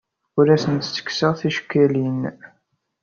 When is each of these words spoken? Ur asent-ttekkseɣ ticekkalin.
Ur 0.37 0.47
asent-ttekkseɣ 0.55 1.33
ticekkalin. 1.39 2.21